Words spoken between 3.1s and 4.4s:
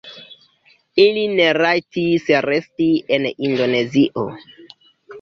en Indonezio.